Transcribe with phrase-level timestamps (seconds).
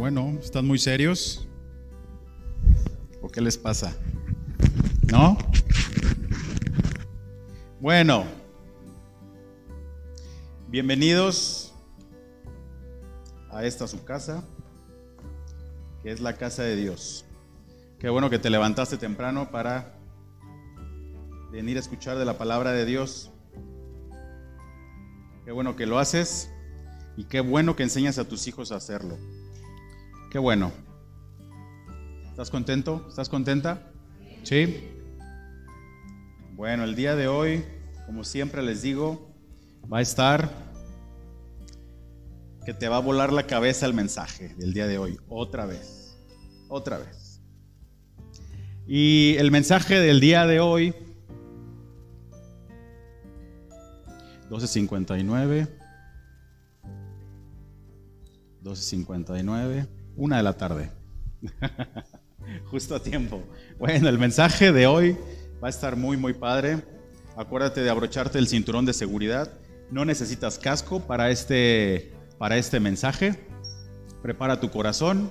[0.00, 1.46] bueno, ¿están muy serios?
[3.20, 3.94] ¿O qué les pasa?
[5.12, 5.36] ¿No?
[7.80, 8.24] Bueno,
[10.68, 11.74] bienvenidos
[13.50, 14.42] a esta su casa,
[16.02, 17.26] que es la casa de Dios.
[17.98, 19.98] Qué bueno que te levantaste temprano para
[21.52, 23.30] venir a escuchar de la palabra de Dios.
[25.44, 26.50] Qué bueno que lo haces
[27.18, 29.18] y qué bueno que enseñas a tus hijos a hacerlo.
[30.30, 30.70] Qué bueno.
[32.30, 33.04] ¿Estás contento?
[33.08, 33.90] ¿Estás contenta?
[34.44, 34.88] Sí.
[36.52, 37.64] Bueno, el día de hoy,
[38.06, 39.34] como siempre les digo,
[39.92, 40.48] va a estar
[42.64, 46.16] que te va a volar la cabeza el mensaje del día de hoy, otra vez,
[46.68, 47.40] otra vez.
[48.86, 50.94] Y el mensaje del día de hoy,
[54.48, 55.68] 12.59,
[58.62, 60.90] 12.59 una de la tarde.
[62.70, 63.42] Justo a tiempo.
[63.78, 65.16] Bueno, el mensaje de hoy
[65.64, 66.84] va a estar muy, muy padre.
[67.36, 69.50] Acuérdate de abrocharte el cinturón de seguridad.
[69.90, 73.34] No necesitas casco para este, para este mensaje.
[74.22, 75.30] Prepara tu corazón.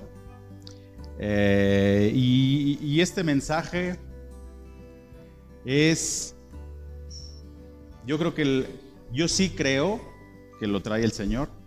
[1.20, 3.96] Eh, y, y este mensaje
[5.64, 6.34] es,
[8.06, 8.66] yo creo que el,
[9.12, 10.00] yo sí creo
[10.58, 11.59] que lo trae el Señor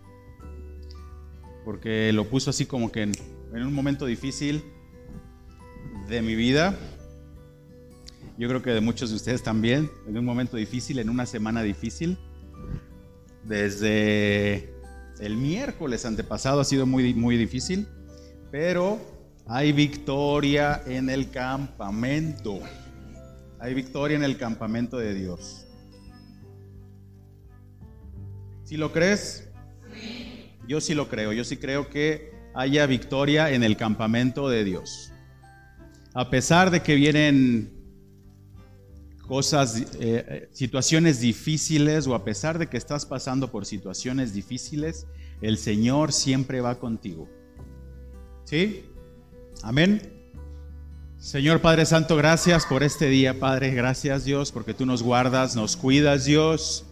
[1.64, 3.12] porque lo puso así como que en,
[3.52, 4.62] un momento difícil
[6.08, 6.76] de mi vida.
[8.36, 11.62] Yo creo que de muchos de ustedes también, en un momento difícil, en una semana
[11.62, 12.18] difícil.
[13.44, 14.74] Desde
[15.20, 17.86] el miércoles antepasado ha sido muy, muy difícil,
[18.50, 18.98] pero
[19.46, 22.60] hay victoria en el campamento.
[23.60, 25.66] Hay victoria en el campamento de Dios.
[28.64, 29.43] Si lo crees,
[30.68, 35.12] yo sí lo creo, yo sí creo que haya victoria en el campamento de Dios.
[36.14, 37.72] A pesar de que vienen
[39.26, 45.06] cosas, eh, situaciones difíciles o a pesar de que estás pasando por situaciones difíciles,
[45.40, 47.28] el Señor siempre va contigo.
[48.44, 48.84] ¿Sí?
[49.62, 50.14] Amén.
[51.18, 53.70] Señor Padre Santo, gracias por este día, Padre.
[53.70, 56.84] Gracias Dios porque tú nos guardas, nos cuidas Dios.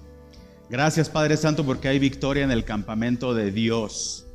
[0.72, 4.26] Gracias Padre Santo porque hay victoria en el campamento de Dios.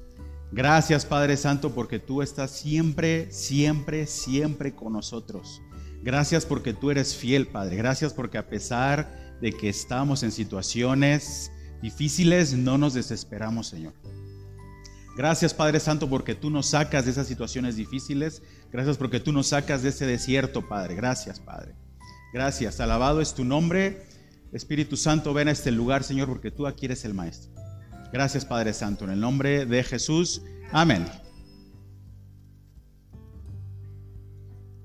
[0.52, 5.64] Gracias Padre Santo porque tú estás siempre, siempre, siempre con nosotros.
[6.04, 7.78] Gracias porque tú eres fiel, Padre.
[7.78, 13.96] Gracias porque a pesar de que estamos en situaciones difíciles, no nos desesperamos, Señor.
[15.18, 18.44] Gracias Padre Santo porque tú nos sacas de esas situaciones difíciles.
[18.72, 20.94] Gracias porque tú nos sacas de ese desierto, Padre.
[20.94, 21.74] Gracias, Padre.
[22.32, 22.80] Gracias.
[22.80, 24.06] Alabado es tu nombre.
[24.52, 27.52] Espíritu Santo, ven a este lugar, Señor, porque tú aquí eres el Maestro.
[28.12, 30.42] Gracias, Padre Santo, en el nombre de Jesús.
[30.72, 31.06] Amén.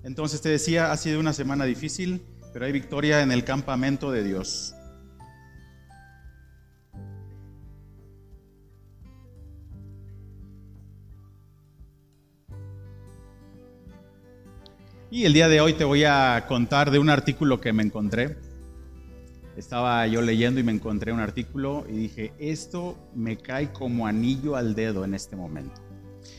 [0.03, 2.23] Entonces te decía, ha sido una semana difícil,
[2.53, 4.75] pero hay victoria en el campamento de Dios.
[15.13, 18.39] Y el día de hoy te voy a contar de un artículo que me encontré
[19.57, 24.57] estaba yo leyendo y me encontré un artículo y dije, esto me cae como anillo
[24.57, 25.81] al dedo en este momento.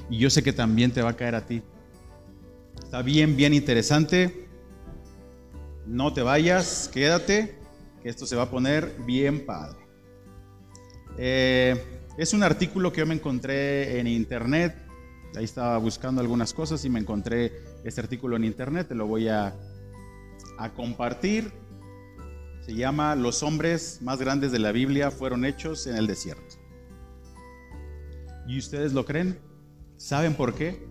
[0.09, 1.61] Y yo sé que también te va a caer a ti.
[2.83, 4.47] Está bien, bien interesante.
[5.85, 7.55] No te vayas, quédate,
[8.01, 9.77] que esto se va a poner bien padre.
[11.17, 11.75] Eh,
[12.17, 14.75] es un artículo que yo me encontré en internet.
[15.35, 17.51] Ahí estaba buscando algunas cosas y me encontré
[17.83, 18.87] este artículo en internet.
[18.87, 19.55] Te lo voy a,
[20.57, 21.51] a compartir
[22.65, 26.55] se llama Los hombres más grandes de la Biblia fueron hechos en el desierto.
[28.47, 29.37] ¿Y ustedes lo creen?
[29.97, 30.87] ¿Saben por qué?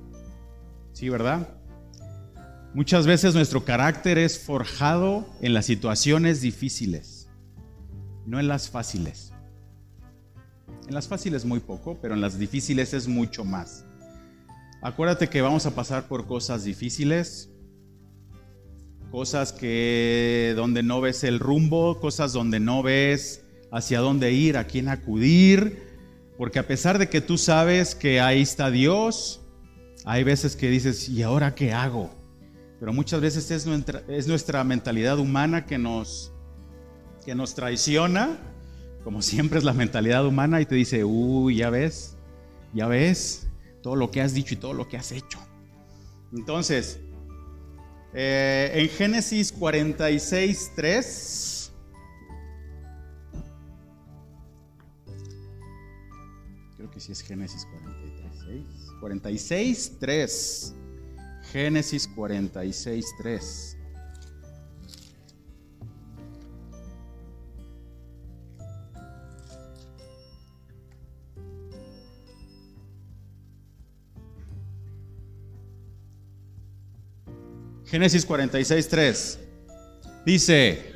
[0.93, 1.49] Sí, ¿verdad?
[2.75, 7.29] Muchas veces nuestro carácter es forjado en las situaciones difíciles,
[8.27, 9.33] no en las fáciles.
[10.89, 13.85] En las fáciles muy poco, pero en las difíciles es mucho más.
[14.83, 17.52] Acuérdate que vamos a pasar por cosas difíciles,
[19.13, 24.67] cosas que donde no ves el rumbo, cosas donde no ves hacia dónde ir, a
[24.67, 25.83] quién acudir,
[26.39, 29.43] porque a pesar de que tú sabes que ahí está Dios,
[30.07, 32.11] hay veces que dices, ¿y ahora qué hago?
[32.81, 36.33] Pero muchas veces es nuestra, es nuestra mentalidad humana que nos,
[37.27, 38.39] que nos traiciona,
[39.05, 42.17] como siempre es la mentalidad humana, y te dice, uy, ya ves,
[42.73, 43.47] ya ves
[43.83, 45.39] todo lo que has dicho y todo lo que has hecho.
[46.33, 46.99] Entonces,
[48.15, 51.73] eh, en Génesis 46, 3.
[56.77, 60.75] creo que sí es Génesis 43, 46, 3.
[61.53, 63.77] Génesis 46, 3.
[77.93, 79.39] Génesis 46, 3.
[80.25, 80.95] Dice,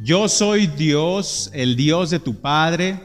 [0.00, 3.00] yo soy Dios, el Dios de tu Padre.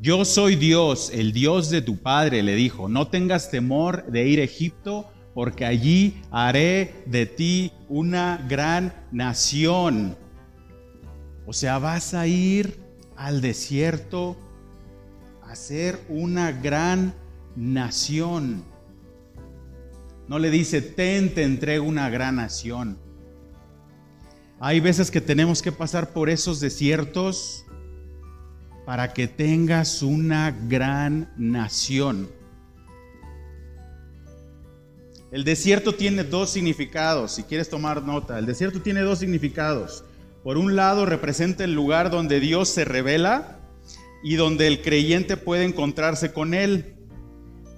[0.00, 4.40] Yo soy Dios, el Dios de tu Padre, le dijo, no tengas temor de ir
[4.40, 10.16] a Egipto, porque allí haré de ti una gran nación.
[11.46, 12.80] O sea, vas a ir
[13.14, 14.36] al desierto
[15.44, 17.14] a ser una gran
[17.54, 18.64] nación.
[20.28, 22.98] No le dice, ten, te entrego una gran nación.
[24.58, 27.64] Hay veces que tenemos que pasar por esos desiertos
[28.84, 32.28] para que tengas una gran nación.
[35.30, 38.38] El desierto tiene dos significados, si quieres tomar nota.
[38.38, 40.04] El desierto tiene dos significados.
[40.42, 43.58] Por un lado representa el lugar donde Dios se revela
[44.22, 46.95] y donde el creyente puede encontrarse con Él.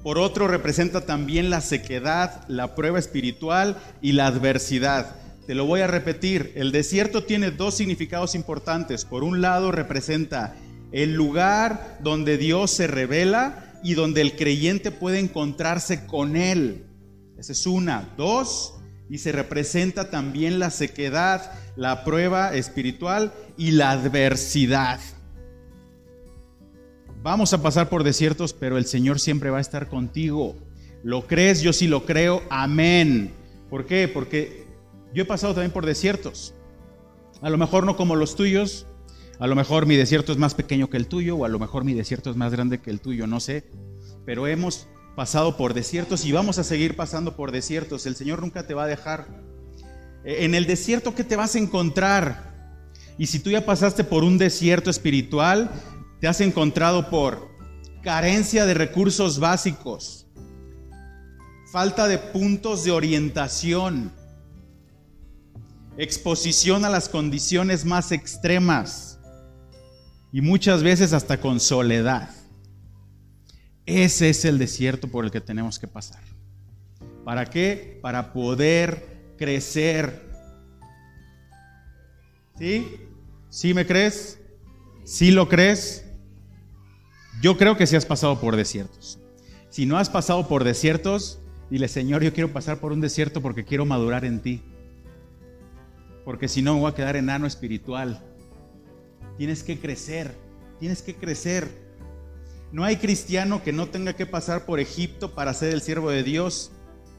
[0.09, 5.17] Por otro, representa también la sequedad, la prueba espiritual y la adversidad.
[5.47, 9.05] Te lo voy a repetir, el desierto tiene dos significados importantes.
[9.05, 10.57] Por un lado, representa
[10.93, 16.87] el lugar donde Dios se revela y donde el creyente puede encontrarse con Él.
[17.37, 18.09] Esa es una.
[18.17, 18.77] Dos,
[19.11, 25.01] y se representa también la sequedad, la prueba espiritual y la adversidad.
[27.23, 30.57] Vamos a pasar por desiertos, pero el Señor siempre va a estar contigo.
[31.03, 31.63] ¿Lo crees?
[31.63, 32.43] Yo sí lo creo.
[32.49, 33.33] Amén.
[33.69, 34.09] ¿Por qué?
[34.09, 34.67] Porque
[35.13, 36.55] yo he pasado también por desiertos.
[37.41, 38.87] A lo mejor no como los tuyos.
[39.41, 41.85] A lo mejor mi desierto es más pequeño que el tuyo o a lo mejor
[41.85, 43.65] mi desierto es más grande que el tuyo, no sé.
[44.25, 48.07] Pero hemos pasado por desiertos y vamos a seguir pasando por desiertos.
[48.07, 49.27] El Señor nunca te va a dejar.
[50.25, 52.49] E, en el desierto, ¿qué te vas a encontrar?
[53.17, 55.71] Y si tú ya pasaste por un desierto espiritual,
[56.21, 57.49] te has encontrado por
[58.03, 60.27] carencia de recursos básicos,
[61.73, 64.13] falta de puntos de orientación,
[65.97, 69.19] exposición a las condiciones más extremas
[70.33, 72.31] y muchas veces hasta con soledad.
[73.87, 76.23] Ese es el desierto por el que tenemos que pasar.
[77.25, 77.99] ¿Para qué?
[78.03, 80.29] Para poder crecer.
[82.59, 82.87] ¿Sí?
[83.49, 84.39] ¿Sí me crees?
[85.05, 86.08] ¿Sí lo crees?
[87.41, 89.21] Yo creo que sí has pasado por desiertos.
[89.71, 91.39] Si no has pasado por desiertos,
[91.71, 94.63] dile, Señor, yo quiero pasar por un desierto porque quiero madurar en ti.
[96.25, 98.25] Porque si no me voy a quedar enano espiritual.
[99.37, 100.35] Tienes que crecer,
[100.81, 101.69] tienes que crecer.
[102.73, 106.25] No hay cristiano que no tenga que pasar por Egipto para ser el siervo de
[106.25, 106.73] Dios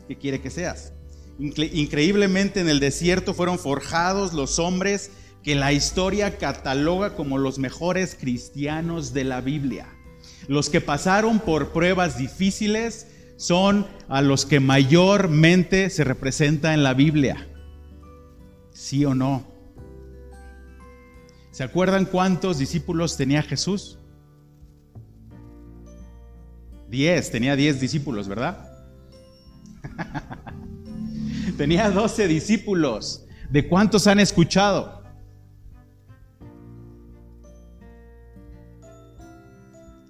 [0.10, 0.92] que quiere que seas.
[1.39, 5.12] Increíblemente en el desierto fueron forjados los hombres
[5.44, 9.88] que la historia cataloga como los mejores cristianos de la Biblia.
[10.48, 13.08] Los que pasaron por pruebas difíciles
[13.38, 17.48] son a los que mayormente se representa en la Biblia.
[18.72, 19.46] ¿Sí o no?
[21.52, 23.98] ¿Se acuerdan cuántos discípulos tenía Jesús?
[26.90, 28.69] Diez, tenía diez discípulos, ¿verdad?
[31.58, 33.26] tenía doce discípulos.
[33.50, 34.99] ¿De cuántos han escuchado?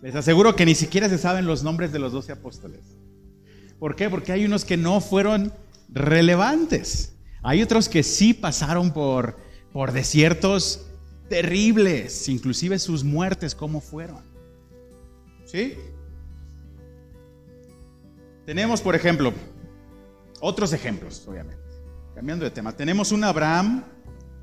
[0.01, 2.81] Les aseguro que ni siquiera se saben los nombres de los doce apóstoles.
[3.79, 4.09] ¿Por qué?
[4.09, 5.53] Porque hay unos que no fueron
[5.89, 7.15] relevantes.
[7.41, 9.37] Hay otros que sí pasaron por,
[9.71, 10.87] por desiertos
[11.29, 14.23] terribles, inclusive sus muertes, ¿cómo fueron?
[15.45, 15.75] ¿Sí?
[18.45, 19.33] Tenemos, por ejemplo,
[20.39, 21.61] otros ejemplos, obviamente.
[22.15, 23.83] Cambiando de tema, tenemos un Abraham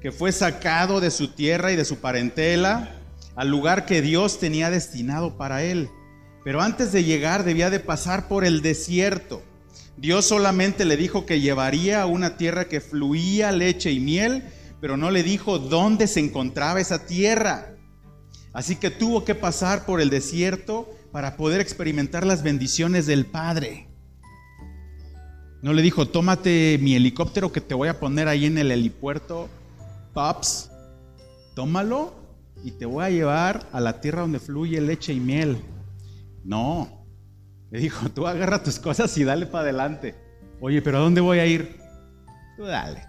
[0.01, 2.96] que fue sacado de su tierra y de su parentela
[3.37, 5.91] al lugar que Dios tenía destinado para él.
[6.43, 9.43] Pero antes de llegar debía de pasar por el desierto.
[9.99, 14.45] Dios solamente le dijo que llevaría a una tierra que fluía leche y miel,
[14.81, 17.75] pero no le dijo dónde se encontraba esa tierra.
[18.53, 23.89] Así que tuvo que pasar por el desierto para poder experimentar las bendiciones del Padre.
[25.63, 29.49] No le dijo, tómate mi helicóptero que te voy a poner ahí en el helipuerto.
[30.15, 30.71] Pops,
[31.55, 32.26] tómalo
[32.65, 35.59] y te voy a llevar a la tierra donde fluye leche y miel.
[36.45, 37.07] No.
[37.71, 40.15] Le dijo, tú agarra tus cosas y dale para adelante.
[40.61, 41.79] Oye, pero ¿a dónde voy a ir?
[42.57, 43.03] Tú dale.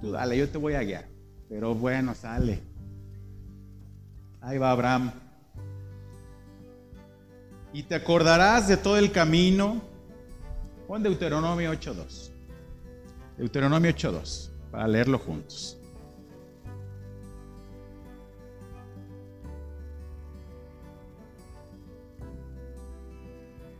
[0.00, 1.06] Tú dale, yo te voy a guiar.
[1.48, 2.60] Pero bueno, sale.
[4.40, 5.12] Ahí va Abraham.
[7.74, 9.82] y te acordarás de todo el camino.
[10.86, 12.30] Pon Deuteronomio 8.2.
[13.36, 15.76] Deuteronomio 8.2, para leerlo juntos.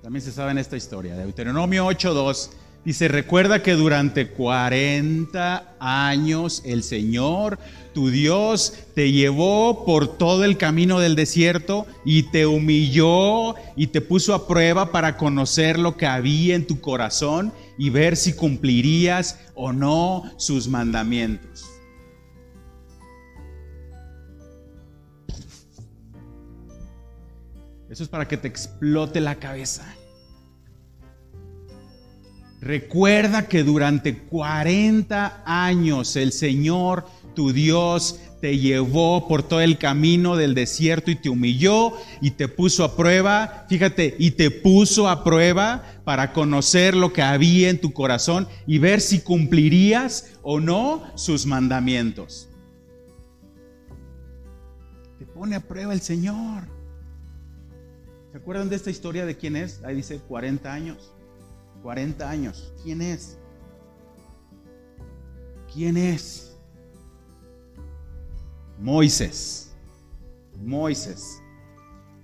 [0.04, 1.16] También se sabe en esta historia.
[1.16, 2.50] Deuteronomio 8.2
[2.84, 7.58] dice, recuerda que durante 40 años el Señor,
[7.94, 14.02] tu Dios, te llevó por todo el camino del desierto y te humilló y te
[14.02, 19.40] puso a prueba para conocer lo que había en tu corazón y ver si cumplirías
[19.54, 21.73] o no sus mandamientos.
[27.94, 29.84] Eso es para que te explote la cabeza.
[32.60, 40.34] Recuerda que durante 40 años el Señor, tu Dios, te llevó por todo el camino
[40.34, 45.22] del desierto y te humilló y te puso a prueba, fíjate, y te puso a
[45.22, 51.04] prueba para conocer lo que había en tu corazón y ver si cumplirías o no
[51.14, 52.48] sus mandamientos.
[55.16, 56.73] Te pone a prueba el Señor.
[58.34, 59.80] ¿Se acuerdan de esta historia de quién es?
[59.84, 61.12] Ahí dice 40 años.
[61.84, 62.72] 40 años.
[62.82, 63.38] ¿Quién es?
[65.72, 66.56] ¿Quién es?
[68.80, 69.70] Moisés.
[70.56, 71.40] Moisés.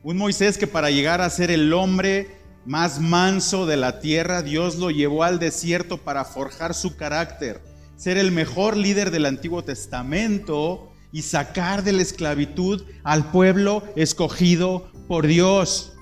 [0.03, 2.27] Un Moisés que para llegar a ser el hombre
[2.67, 7.63] más manso de la tierra, Dios lo llevó al desierto para forjar su carácter,
[7.95, 14.91] ser el mejor líder del Antiguo Testamento y sacar de la esclavitud al pueblo escogido
[15.07, 15.93] por Dios.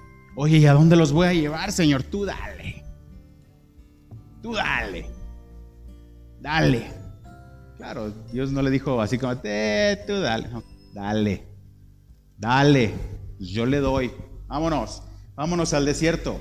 [0.40, 2.04] Oye, ¿y a dónde los voy a llevar, Señor?
[2.04, 2.84] Tú dale.
[4.40, 5.10] Tú dale.
[6.40, 6.92] Dale.
[7.76, 10.48] Claro, Dios no le dijo así como, eh, tú dale.
[10.94, 11.44] dale.
[12.36, 12.94] Dale.
[13.40, 14.12] Yo le doy.
[14.46, 15.02] Vámonos.
[15.34, 16.40] Vámonos al desierto.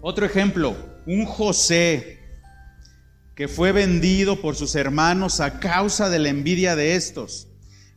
[0.00, 0.74] Otro ejemplo,
[1.06, 2.18] un José
[3.36, 7.46] que fue vendido por sus hermanos a causa de la envidia de estos,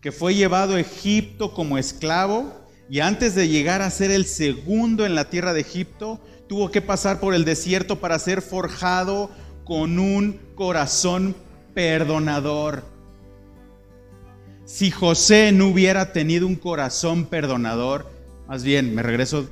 [0.01, 2.56] que fue llevado a Egipto como esclavo
[2.89, 6.81] y antes de llegar a ser el segundo en la tierra de Egipto, tuvo que
[6.81, 9.29] pasar por el desierto para ser forjado
[9.65, 11.35] con un corazón
[11.73, 12.85] perdonador.
[14.63, 18.09] Si José no hubiera tenido un corazón perdonador,
[18.47, 19.49] más bien, me regreso,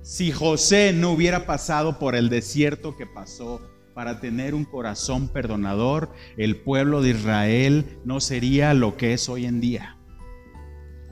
[0.00, 3.60] si José no hubiera pasado por el desierto que pasó
[3.94, 9.44] para tener un corazón perdonador, el pueblo de Israel no sería lo que es hoy
[9.44, 9.98] en día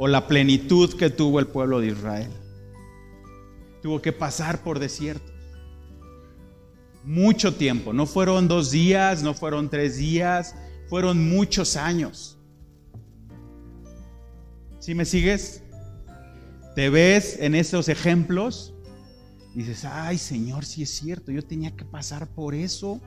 [0.02, 2.28] o la plenitud que tuvo el pueblo de Israel.
[3.82, 5.32] Tuvo que pasar por desiertos.
[7.04, 10.56] Mucho tiempo, no fueron dos días, no fueron tres días,
[10.88, 12.36] fueron muchos años.
[14.80, 15.62] ¿Sí me sigues?
[16.74, 18.74] ¿Te ves en esos ejemplos?
[19.54, 23.00] dices, ay Señor, si es cierto, yo tenía que pasar por eso.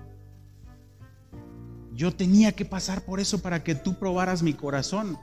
[1.94, 5.18] Yo tenía que pasar por eso para que tú probaras mi corazón.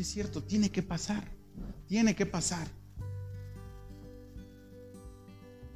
[0.00, 1.22] Es cierto, tiene que pasar,
[1.86, 2.66] tiene que pasar.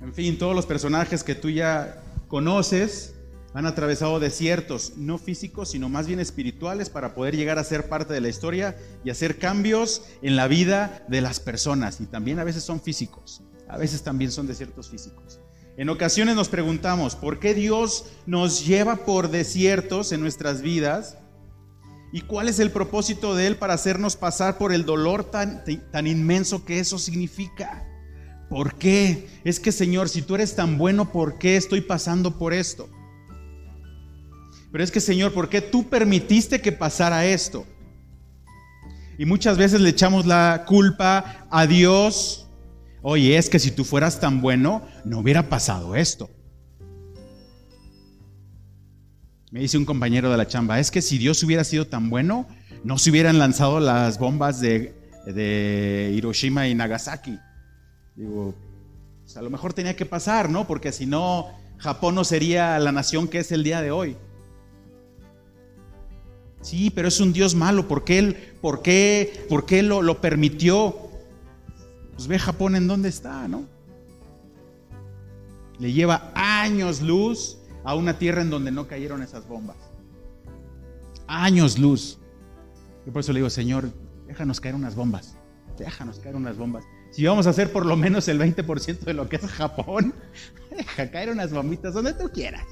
[0.00, 3.16] En fin, todos los personajes que tú ya conoces
[3.52, 8.14] han atravesado desiertos, no físicos, sino más bien espirituales, para poder llegar a ser parte
[8.14, 12.00] de la historia y hacer cambios en la vida de las personas.
[12.00, 15.38] Y también a veces son físicos, a veces también son desiertos físicos.
[15.76, 21.18] En ocasiones nos preguntamos, ¿por qué Dios nos lleva por desiertos en nuestras vidas?
[22.14, 26.06] ¿Y cuál es el propósito de Él para hacernos pasar por el dolor tan, tan
[26.06, 27.84] inmenso que eso significa?
[28.48, 29.26] ¿Por qué?
[29.42, 32.88] Es que Señor, si tú eres tan bueno, ¿por qué estoy pasando por esto?
[34.70, 37.66] Pero es que Señor, ¿por qué tú permitiste que pasara esto?
[39.18, 42.46] Y muchas veces le echamos la culpa a Dios.
[43.02, 46.30] Oye, es que si tú fueras tan bueno, no hubiera pasado esto.
[49.54, 52.48] Me dice un compañero de la chamba, es que si Dios hubiera sido tan bueno,
[52.82, 57.38] no se hubieran lanzado las bombas de, Hiroshima y Nagasaki.
[58.16, 58.52] Digo,
[59.22, 60.66] pues a lo mejor tenía que pasar, ¿no?
[60.66, 64.16] Porque si no, Japón no sería la nación que es el día de hoy.
[66.60, 67.86] Sí, pero es un Dios malo.
[67.86, 70.96] ¿Por qué Él, por qué, por qué lo, lo permitió?
[72.16, 73.66] Pues ve Japón en dónde está, ¿no?
[75.78, 79.76] Le lleva años luz a una tierra en donde no cayeron esas bombas.
[81.26, 82.18] Años luz.
[83.06, 83.90] Yo por eso le digo, Señor,
[84.26, 85.36] déjanos caer unas bombas.
[85.78, 86.84] Déjanos caer unas bombas.
[87.10, 90.14] Si vamos a hacer por lo menos el 20% de lo que es Japón,
[90.76, 92.66] deja caer unas bombitas donde tú quieras.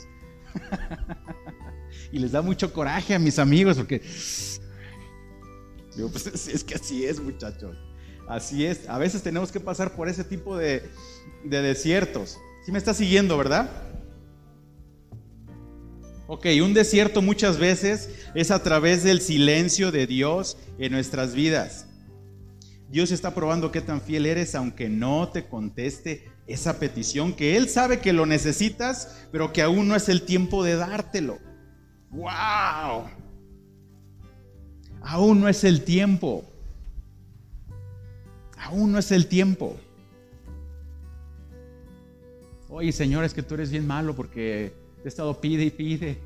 [2.13, 4.03] y les da mucho coraje a mis amigos porque
[5.97, 7.77] Digo, pues es que así es, muchachos.
[8.29, 8.89] Así es.
[8.89, 10.83] A veces tenemos que pasar por ese tipo de,
[11.45, 12.39] de desiertos.
[12.65, 13.71] ¿Sí me está siguiendo, verdad?
[16.35, 21.87] Ok, un desierto muchas veces es a través del silencio de Dios en nuestras vidas.
[22.89, 27.69] Dios está probando qué tan fiel eres aunque no te conteste esa petición que Él
[27.69, 31.39] sabe que lo necesitas, pero que aún no es el tiempo de dártelo.
[32.09, 33.11] ¡Wow!
[35.03, 36.47] Aún no es el tiempo.
[38.57, 39.77] Aún no es el tiempo.
[42.71, 46.23] Oye, Señor, es que tú eres bien malo porque he estado pide y pide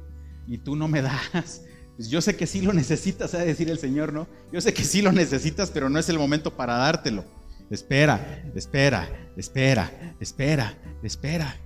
[0.47, 1.63] y tú no me das.
[1.97, 4.27] Pues yo sé que sí lo necesitas, a decir el Señor, ¿no?
[4.53, 7.25] Yo sé que sí lo necesitas, pero no es el momento para dártelo.
[7.71, 11.57] Espera, espera, espera, espera, espera.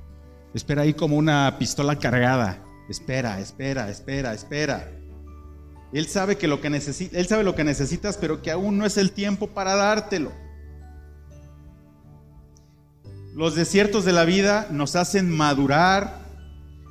[0.55, 2.65] Espera ahí como una pistola cargada.
[2.89, 4.89] Espera, espera, espera, espera.
[5.93, 8.87] Él sabe que lo que necesita, él sabe lo que necesitas, pero que aún no
[8.87, 10.33] es el tiempo para dártelo.
[13.35, 16.20] Los desiertos de la vida nos hacen madurar,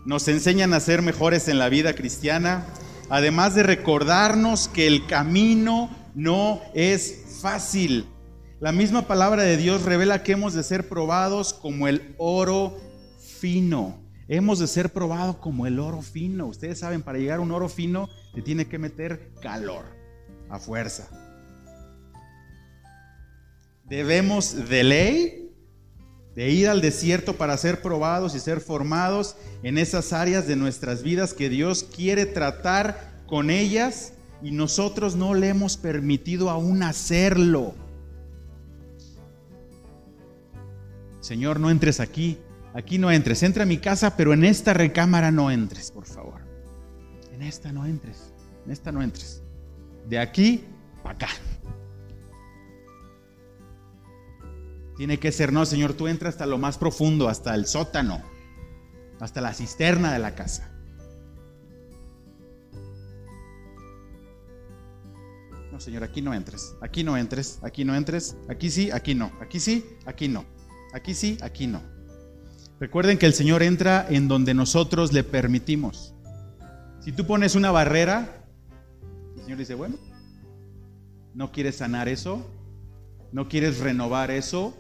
[0.06, 2.66] nos enseñan a ser mejores en la vida cristiana,
[3.10, 8.06] además de recordarnos que el camino no es fácil.
[8.60, 12.78] La misma palabra de Dios revela que hemos de ser probados como el oro
[13.40, 14.02] fino.
[14.28, 16.48] Hemos de ser probados como el oro fino.
[16.48, 19.86] Ustedes saben, para llegar a un oro fino te tiene que meter calor
[20.50, 21.08] a fuerza.
[23.86, 25.49] Debemos de ley
[26.36, 31.04] de ir al desierto para ser probados y ser formados en esas áreas de nuestras
[31.04, 37.74] vidas que Dios quiere tratar con ellas y nosotros no le hemos permitido aún hacerlo.
[41.20, 42.38] Señor, no entres aquí,
[42.74, 46.42] aquí no entres, entra a mi casa, pero en esta recámara no entres, por favor.
[47.34, 48.34] En esta no entres,
[48.66, 49.42] en esta no entres.
[50.08, 50.64] De aquí
[51.04, 51.28] para acá.
[55.00, 58.22] Tiene que ser, no, Señor, tú entras hasta lo más profundo, hasta el sótano,
[59.22, 60.70] hasta la cisterna de la casa.
[65.72, 69.32] No, Señor, aquí no entres, aquí no entres, aquí no entres, aquí sí, aquí no,
[69.40, 70.44] aquí sí, aquí no,
[70.94, 71.82] aquí sí, aquí no.
[72.82, 76.14] Recuerden que el Señor entra en donde nosotros le permitimos.
[77.00, 78.44] Si tú pones una barrera,
[79.38, 79.96] el Señor dice, bueno,
[81.34, 82.46] ¿no quieres sanar eso?
[83.32, 84.76] ¿No quieres renovar eso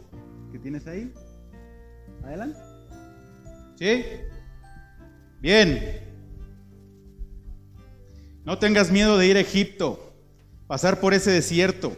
[0.51, 1.13] que tienes ahí?
[2.23, 2.59] Adelante.
[3.77, 4.03] ¿Sí?
[5.39, 6.01] Bien.
[8.43, 10.13] No tengas miedo de ir a Egipto,
[10.67, 11.95] pasar por ese desierto,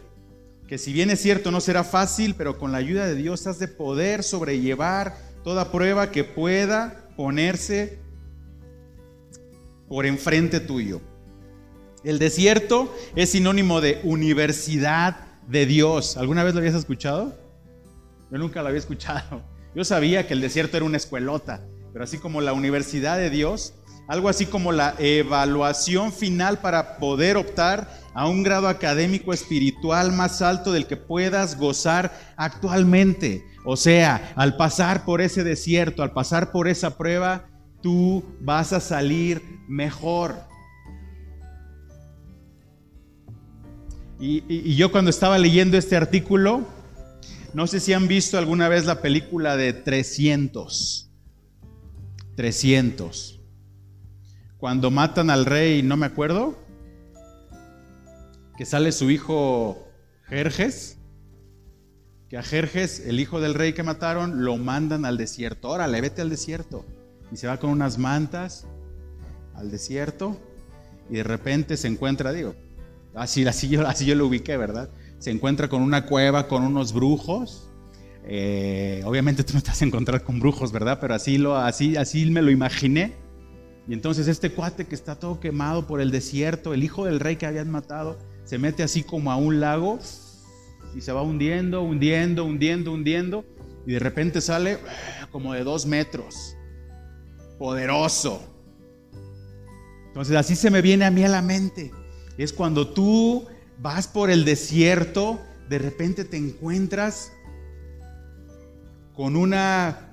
[0.67, 3.57] que si bien es cierto no será fácil, pero con la ayuda de Dios has
[3.57, 7.99] de poder sobrellevar toda prueba que pueda ponerse
[9.87, 11.01] por enfrente tuyo.
[12.03, 16.17] El desierto es sinónimo de universidad de Dios.
[16.17, 17.35] ¿Alguna vez lo habías escuchado?
[18.31, 19.43] Yo nunca lo había escuchado.
[19.75, 23.73] Yo sabía que el desierto era una escuelota, pero así como la universidad de Dios,
[24.07, 30.41] algo así como la evaluación final para poder optar a un grado académico espiritual más
[30.41, 33.45] alto del que puedas gozar actualmente.
[33.63, 37.45] O sea, al pasar por ese desierto, al pasar por esa prueba,
[37.81, 40.35] tú vas a salir mejor.
[44.21, 46.63] Y, yo cuando estaba leyendo este artículo,
[47.55, 51.09] no sé si han visto alguna vez la película de 300.
[52.35, 53.41] 300.
[54.59, 56.55] Cuando matan al rey, no me acuerdo,
[58.57, 59.87] que sale su hijo
[60.27, 60.99] Jerjes,
[62.29, 65.69] que a Jerjes, el hijo del rey que mataron, lo mandan al desierto.
[65.69, 66.85] Órale, vete al desierto
[67.31, 68.67] y se va con unas mantas
[69.55, 70.39] al desierto
[71.09, 72.53] y de repente se encuentra, digo,
[73.15, 74.89] así, así, yo, así yo lo ubiqué, ¿verdad?
[75.19, 77.69] Se encuentra con una cueva con unos brujos.
[78.23, 80.99] Eh, obviamente tú no estás a encontrar con brujos, ¿verdad?
[80.99, 83.13] Pero así, lo, así, así me lo imaginé.
[83.87, 87.35] Y entonces este cuate que está todo quemado por el desierto, el hijo del rey
[87.35, 89.99] que habían matado, se mete así como a un lago
[90.95, 93.45] y se va hundiendo, hundiendo, hundiendo, hundiendo.
[93.85, 94.77] Y de repente sale eh,
[95.31, 96.55] como de dos metros
[97.57, 98.41] poderoso.
[100.07, 101.91] Entonces así se me viene a mí a la mente.
[102.37, 103.45] Es cuando tú
[103.79, 105.39] vas por el desierto,
[105.69, 107.31] de repente te encuentras
[109.13, 110.07] con una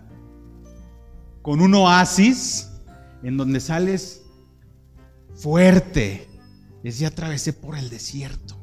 [1.42, 2.68] con un oasis
[3.22, 4.22] en donde sales
[5.34, 6.28] fuerte.
[6.84, 8.56] Es ya atravesé por el desierto.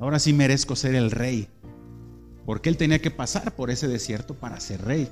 [0.00, 1.48] Ahora sí merezco ser el rey.
[2.44, 5.08] Porque él tenía que pasar por ese desierto para ser rey.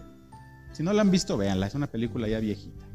[0.72, 2.86] Si no la han visto, véanla, es una película ya viejita.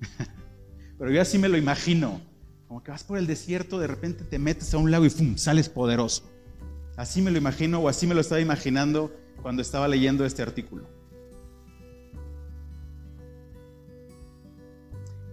[0.98, 2.20] Pero yo así me lo imagino,
[2.70, 5.36] Como que vas por el desierto, de repente te metes a un lago y ¡fum!
[5.36, 6.22] sales poderoso.
[6.96, 10.86] Así me lo imagino o así me lo estaba imaginando cuando estaba leyendo este artículo.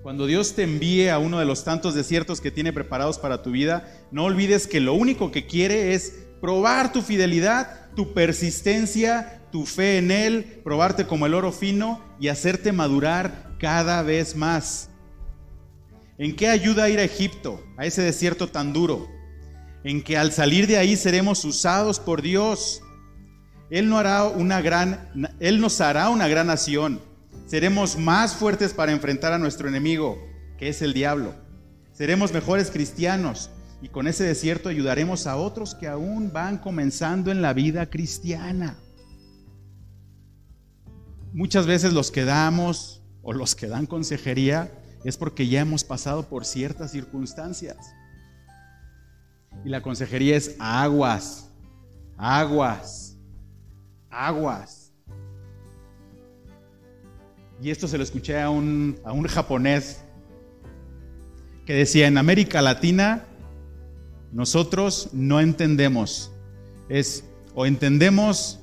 [0.02, 3.52] Cuando Dios te envíe a uno de los tantos desiertos que tiene preparados para tu
[3.52, 9.68] vida, no olvides que lo único que quiere es probar tu fidelidad, tu persistencia, tu
[9.68, 14.90] fe en Él, probarte como el oro fino y hacerte madurar cada vez más.
[16.20, 19.08] ¿En qué ayuda ir a Egipto, a ese desierto tan duro?
[19.84, 22.82] En que al salir de ahí seremos usados por Dios.
[23.70, 27.00] Él, no hará una gran, él nos hará una gran nación.
[27.46, 30.18] Seremos más fuertes para enfrentar a nuestro enemigo,
[30.58, 31.36] que es el diablo.
[31.94, 33.52] Seremos mejores cristianos
[33.82, 38.76] y con ese desierto ayudaremos a otros que aún van comenzando en la vida cristiana.
[41.32, 44.72] Muchas veces los que damos o los que dan consejería
[45.04, 47.78] es porque ya hemos pasado por ciertas circunstancias.
[49.64, 51.50] Y la consejería es aguas,
[52.18, 53.18] aguas,
[54.10, 54.92] aguas.
[57.62, 60.02] Y esto se lo escuché a un, a un japonés
[61.66, 63.26] que decía, en América Latina
[64.32, 66.32] nosotros no entendemos.
[66.90, 67.24] Es
[67.56, 68.60] o entendemos,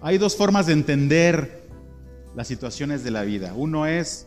[0.00, 1.68] hay dos formas de entender
[2.34, 3.54] las situaciones de la vida.
[3.54, 4.26] Uno es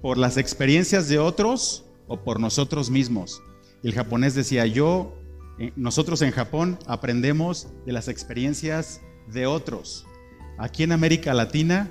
[0.00, 3.42] por las experiencias de otros o por nosotros mismos.
[3.82, 5.16] El japonés decía, yo,
[5.58, 9.00] eh, nosotros en Japón aprendemos de las experiencias
[9.32, 10.06] de otros.
[10.58, 11.90] Aquí en América Latina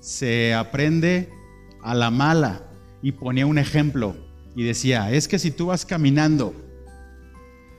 [0.00, 1.30] se aprende
[1.82, 2.62] a la mala.
[3.02, 4.16] Y ponía un ejemplo
[4.56, 6.54] y decía, es que si tú vas caminando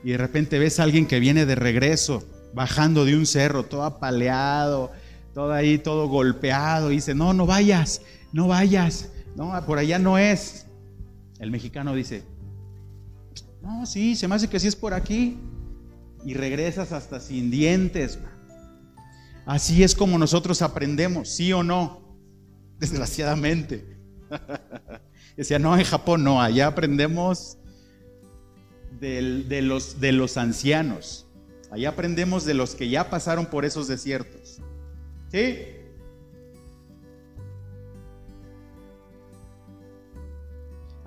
[0.03, 3.83] y de repente ves a alguien que viene de regreso, bajando de un cerro, todo
[3.83, 4.91] apaleado,
[5.33, 10.17] todo ahí, todo golpeado, y dice, no, no vayas, no vayas, no, por allá no
[10.17, 10.65] es.
[11.39, 12.23] El mexicano dice,
[13.61, 15.37] no, sí, se me hace que sí es por aquí.
[16.25, 18.17] Y regresas hasta sin dientes.
[19.45, 22.01] Así es como nosotros aprendemos, sí o no,
[22.79, 23.97] desgraciadamente.
[25.37, 27.59] Decía, no, en Japón no, allá aprendemos
[28.99, 31.27] de, los, de los ancianos.
[31.69, 34.59] Allá aprendemos de los que ya pasaron por esos desiertos.
[35.31, 35.76] ¿Sí?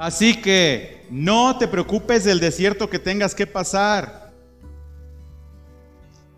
[0.01, 4.33] Así que no te preocupes del desierto que tengas que pasar.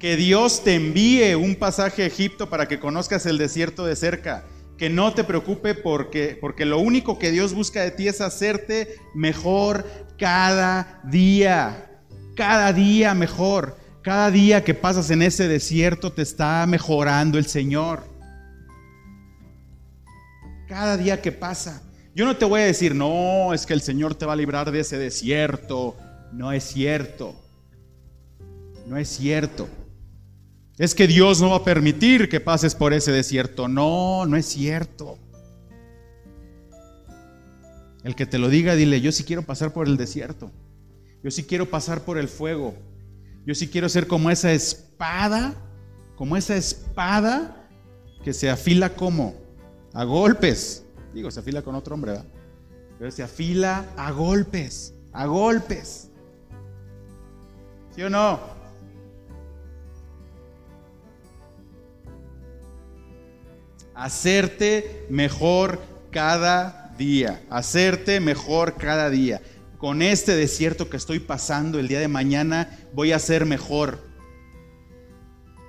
[0.01, 4.45] Que Dios te envíe un pasaje a Egipto para que conozcas el desierto de cerca
[4.77, 8.97] que no te preocupe porque, porque lo único que Dios busca de ti es hacerte
[9.15, 9.87] mejor
[10.19, 11.89] cada día,
[12.35, 13.79] cada día mejor.
[14.03, 18.03] Cada día que pasas en ese desierto te está mejorando el Señor.
[20.67, 21.81] Cada día que pasa.
[22.15, 24.71] Yo no te voy a decir, no, es que el Señor te va a librar
[24.71, 25.97] de ese desierto.
[26.33, 27.35] No es cierto.
[28.87, 29.69] No es cierto
[30.79, 33.69] es que Dios no va a permitir que pases por ese desierto.
[33.69, 35.19] No, no es cierto.
[38.03, 40.51] El que te lo diga, dile, yo sí quiero pasar por el desierto.
[41.23, 42.75] Yo sí quiero pasar por el fuego.
[43.47, 45.55] Yo sí quiero ser como esa espada,
[46.17, 47.69] como esa espada
[48.25, 49.37] que se afila como
[49.93, 50.85] a golpes.
[51.13, 52.27] Digo, se afila con otro hombre, ¿verdad?
[52.99, 56.09] Pero se afila a golpes, a golpes.
[57.95, 58.63] ¿Sí o no?
[63.95, 69.41] hacerte mejor cada día, hacerte mejor cada día.
[69.79, 73.99] Con este desierto que estoy pasando el día de mañana, voy a ser mejor.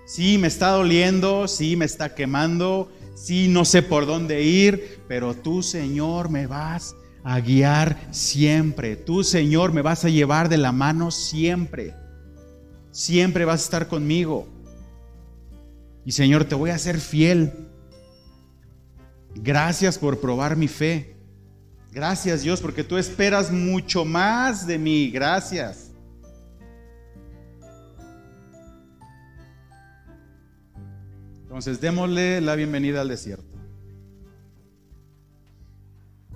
[0.05, 5.33] Sí, me está doliendo, sí, me está quemando, sí, no sé por dónde ir, pero
[5.33, 8.95] tú, Señor, me vas a guiar siempre.
[8.95, 11.95] Tú, Señor, me vas a llevar de la mano siempre.
[12.91, 14.47] Siempre vas a estar conmigo.
[16.05, 17.53] Y Señor, te voy a ser fiel.
[19.35, 21.15] Gracias por probar mi fe.
[21.91, 25.09] Gracias Dios porque tú esperas mucho más de mí.
[25.11, 25.92] Gracias.
[31.53, 33.45] Entonces démosle la bienvenida al desierto.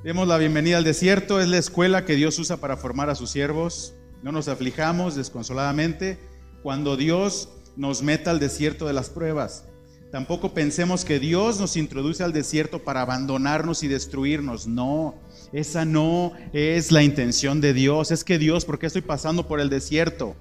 [0.04, 1.40] Demos la bienvenida al desierto.
[1.40, 3.96] Es la escuela que Dios usa para formar a sus siervos.
[4.22, 6.20] No nos aflijamos desconsoladamente
[6.62, 9.66] cuando Dios nos meta al desierto de las pruebas.
[10.12, 14.68] Tampoco pensemos que Dios nos introduce al desierto para abandonarnos y destruirnos.
[14.68, 15.16] No,
[15.52, 18.12] esa no es la intención de Dios.
[18.12, 20.36] Es que Dios, ¿por qué estoy pasando por el desierto?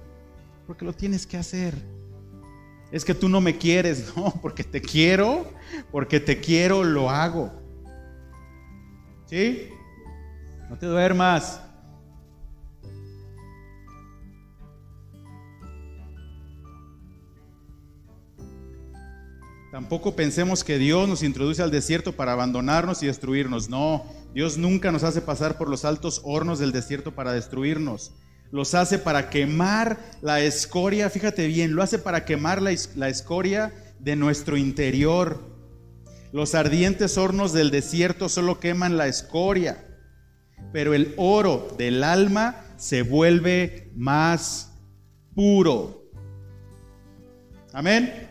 [0.67, 1.96] Porque lo tienes que hacer
[2.91, 5.51] es que tú no me quieres, no, porque te quiero,
[5.91, 7.51] porque te quiero, lo hago.
[9.25, 9.69] ¿Sí?
[10.69, 11.61] No te duermas.
[19.71, 23.69] Tampoco pensemos que Dios nos introduce al desierto para abandonarnos y destruirnos.
[23.69, 28.11] No, Dios nunca nos hace pasar por los altos hornos del desierto para destruirnos.
[28.51, 33.73] Los hace para quemar la escoria, fíjate bien, lo hace para quemar la, la escoria
[33.99, 35.41] de nuestro interior.
[36.31, 39.85] Los ardientes hornos del desierto solo queman la escoria,
[40.71, 44.71] pero el oro del alma se vuelve más
[45.35, 46.09] puro.
[47.73, 48.27] Amén.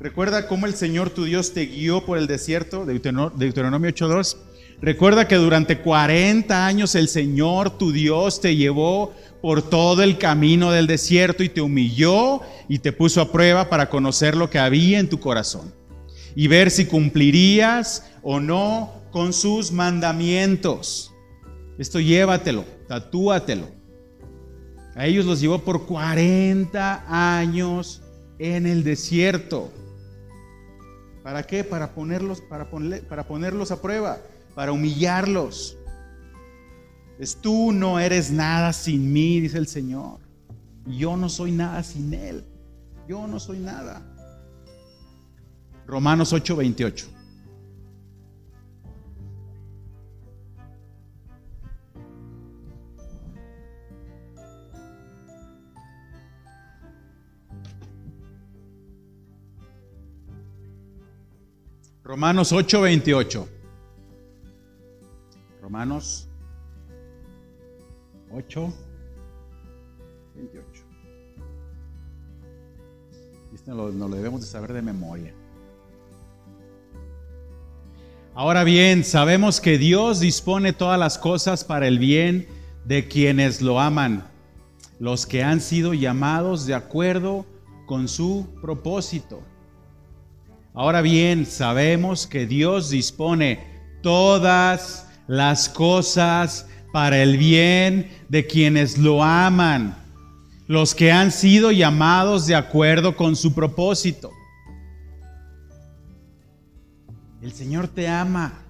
[0.00, 4.36] Recuerda cómo el Señor tu Dios te guió por el desierto, Deuteronomio 8.2.
[4.82, 9.12] Recuerda que durante 40 años el Señor tu Dios te llevó
[9.42, 13.90] por todo el camino del desierto y te humilló y te puso a prueba para
[13.90, 15.74] conocer lo que había en tu corazón
[16.34, 21.12] y ver si cumplirías o no con sus mandamientos.
[21.78, 23.68] Esto llévatelo, tatúatelo.
[24.94, 27.04] A ellos los llevó por 40
[27.38, 28.02] años
[28.38, 29.70] en el desierto.
[31.22, 31.64] ¿Para qué?
[31.64, 32.70] Para ponerlos, para,
[33.08, 34.18] para ponerlos a prueba,
[34.54, 35.76] para humillarlos.
[37.18, 40.20] Es tú no eres nada sin mí, dice el Señor.
[40.86, 42.44] yo no soy nada sin Él.
[43.06, 44.02] Yo no soy nada.
[45.86, 47.06] Romanos 8:28.
[62.02, 63.59] Romanos 8:28.
[65.70, 66.26] Romanos
[68.32, 68.74] 8,
[70.34, 70.82] 28.
[73.54, 75.32] Esto no lo, debemos de saber de memoria.
[78.34, 82.48] Ahora bien, sabemos que Dios dispone todas las cosas para el bien
[82.84, 84.26] de quienes lo aman,
[84.98, 87.46] los que han sido llamados de acuerdo
[87.86, 89.40] con su propósito.
[90.74, 93.60] Ahora bien, sabemos que Dios dispone
[94.02, 99.96] todas las cosas para el bien de quienes lo aman,
[100.66, 104.32] los que han sido llamados de acuerdo con su propósito.
[107.40, 108.60] El Señor te ama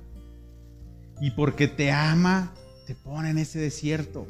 [1.19, 2.53] y porque te ama,
[2.87, 4.27] te pone en ese desierto.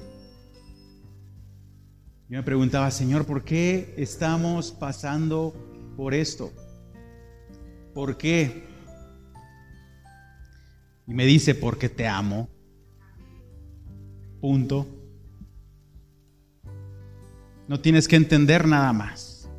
[2.28, 5.52] Yo me preguntaba, Señor, ¿por qué estamos pasando
[5.96, 6.52] por esto?
[7.92, 8.69] ¿Por qué?
[11.10, 12.48] Y me dice, porque te amo.
[14.40, 14.86] Punto.
[17.66, 19.50] No tienes que entender nada más.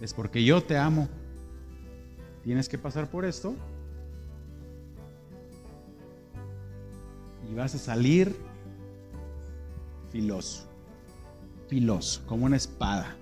[0.00, 1.08] Es porque yo te amo.
[2.42, 3.54] Tienes que pasar por esto.
[7.48, 8.34] Y vas a salir
[10.10, 10.68] filoso.
[11.68, 13.16] Filoso, como una espada.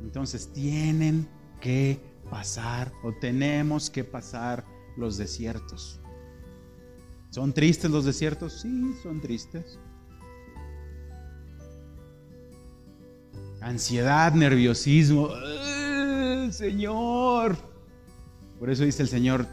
[0.00, 1.28] Entonces tienen
[1.60, 4.64] que pasar o tenemos que pasar
[4.96, 6.00] los desiertos.
[7.30, 8.60] ¿Son tristes los desiertos?
[8.60, 9.78] Sí, son tristes.
[13.60, 15.28] Ansiedad, nerviosismo.
[16.50, 17.56] Señor!
[18.58, 19.46] Por eso dice el Señor,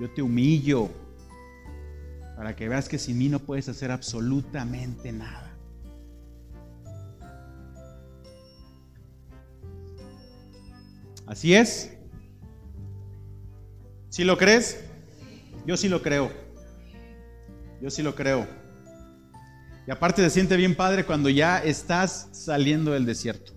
[0.00, 0.88] yo te humillo
[2.36, 5.54] para que veas que sin mí no puedes hacer absolutamente nada.
[11.26, 11.99] Así es.
[14.10, 14.80] ¿Sí lo crees?
[15.64, 16.30] Yo sí lo creo.
[17.80, 18.46] Yo sí lo creo.
[19.86, 23.52] Y aparte se siente bien padre cuando ya estás saliendo del desierto.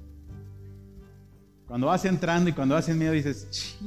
[1.68, 3.78] Cuando vas entrando y cuando vas en medio dices.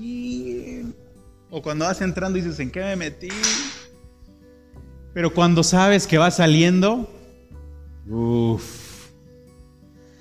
[1.50, 3.28] O cuando vas entrando dices, ¿en qué me metí?
[5.14, 7.08] Pero cuando sabes que vas saliendo,
[8.08, 9.08] uff,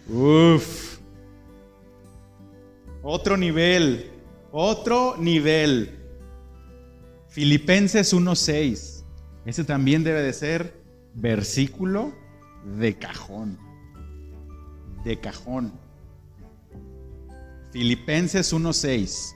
[0.08, 1.00] uff.
[3.02, 4.12] Otro nivel,
[4.52, 6.05] otro nivel.
[7.36, 9.04] Filipenses 1.6.
[9.46, 10.74] Ese también debe de ser
[11.16, 12.14] versículo
[12.78, 13.60] de cajón.
[15.04, 15.74] De cajón.
[17.74, 19.36] Filipenses 1.6.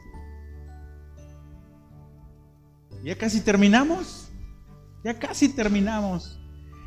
[3.03, 4.29] Ya casi terminamos.
[5.03, 6.39] Ya casi terminamos.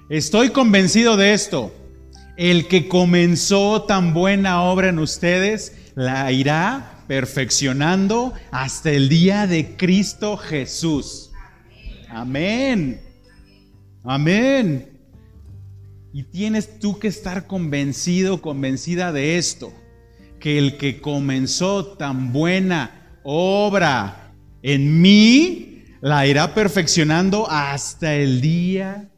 [0.09, 1.75] Estoy convencido de esto.
[2.39, 9.77] El que comenzó tan buena obra en ustedes, la irá perfeccionando hasta el día de
[9.77, 11.31] Cristo Jesús.
[12.09, 13.03] Amén.
[14.03, 14.99] Amén.
[16.15, 19.75] Y tienes tú que estar convencido, convencida de esto,
[20.41, 29.11] que el que comenzó tan buena obra en mí, la irá perfeccionando hasta el día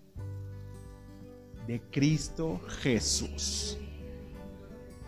[1.68, 3.78] de Cristo Jesús.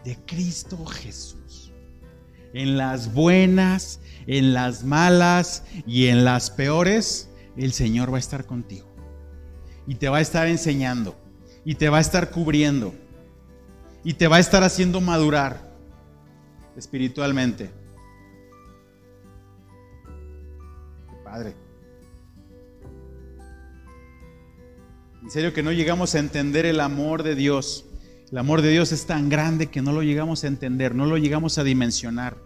[0.04, 1.45] De Cristo Jesús.
[2.52, 8.46] En las buenas, en las malas y en las peores, el Señor va a estar
[8.46, 8.86] contigo.
[9.86, 11.16] Y te va a estar enseñando.
[11.64, 12.94] Y te va a estar cubriendo.
[14.04, 15.74] Y te va a estar haciendo madurar
[16.76, 17.70] espiritualmente.
[21.24, 21.54] Padre.
[25.22, 27.84] En serio que no llegamos a entender el amor de Dios.
[28.30, 31.16] El amor de Dios es tan grande que no lo llegamos a entender, no lo
[31.16, 32.36] llegamos a dimensionar.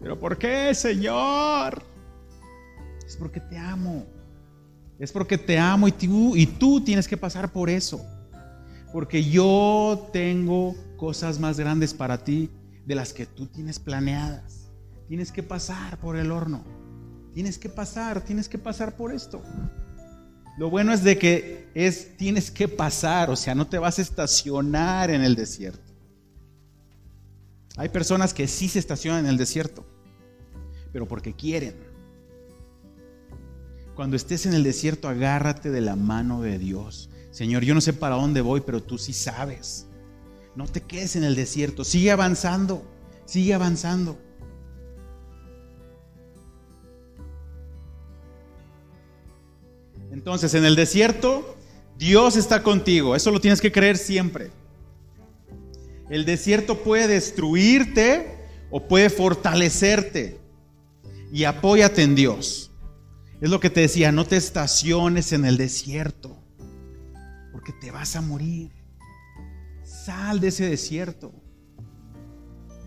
[0.00, 1.82] Pero ¿por qué, Señor?
[3.06, 4.06] Es porque te amo.
[4.98, 8.04] Es porque te amo y tú, y tú tienes que pasar por eso.
[8.92, 12.50] Porque yo tengo cosas más grandes para ti
[12.86, 14.68] de las que tú tienes planeadas.
[15.08, 16.64] Tienes que pasar por el horno.
[17.34, 19.42] Tienes que pasar, tienes que pasar por esto.
[20.56, 24.02] Lo bueno es de que es tienes que pasar, o sea, no te vas a
[24.02, 25.92] estacionar en el desierto.
[27.76, 29.84] Hay personas que sí se estacionan en el desierto,
[30.92, 31.74] pero porque quieren.
[33.96, 37.10] Cuando estés en el desierto, agárrate de la mano de Dios.
[37.32, 39.86] Señor, yo no sé para dónde voy, pero tú sí sabes.
[40.54, 42.84] No te quedes en el desierto, sigue avanzando,
[43.24, 44.20] sigue avanzando.
[50.14, 51.56] Entonces, en el desierto,
[51.98, 53.16] Dios está contigo.
[53.16, 54.52] Eso lo tienes que creer siempre.
[56.08, 58.38] El desierto puede destruirte
[58.70, 60.38] o puede fortalecerte.
[61.32, 62.70] Y apóyate en Dios.
[63.40, 66.38] Es lo que te decía, no te estaciones en el desierto,
[67.50, 68.70] porque te vas a morir.
[69.82, 71.32] Sal de ese desierto.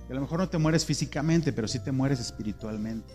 [0.09, 3.13] a lo mejor no te mueres físicamente, pero sí te mueres espiritualmente.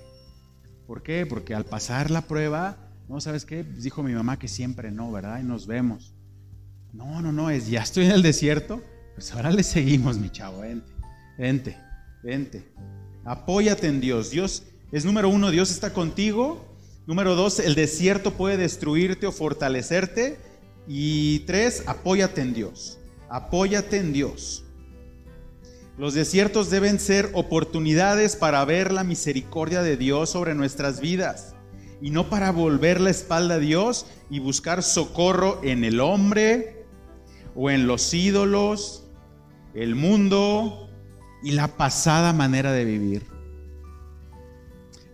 [0.86, 1.24] ¿Por qué?
[1.24, 3.64] Porque al pasar la prueba, no, ¿sabes qué?
[3.64, 5.40] Pues dijo mi mamá que siempre no, ¿verdad?
[5.40, 6.14] Y nos vemos.
[6.92, 8.82] No, no, no, es ya estoy en el desierto.
[9.14, 10.92] Pues ahora le seguimos, mi chavo, vente,
[11.38, 11.76] vente,
[12.22, 12.72] vente.
[13.24, 14.30] Apóyate en Dios.
[14.30, 16.68] Dios es número uno, Dios está contigo.
[17.06, 20.38] Número dos, el desierto puede destruirte o fortalecerte.
[20.86, 22.98] Y tres, apóyate en Dios.
[23.28, 24.64] Apóyate en Dios.
[25.98, 31.51] Los desiertos deben ser oportunidades para ver la misericordia de Dios sobre nuestras vidas
[32.02, 36.84] y no para volver la espalda a Dios y buscar socorro en el hombre
[37.54, 39.04] o en los ídolos,
[39.72, 40.90] el mundo
[41.44, 43.22] y la pasada manera de vivir.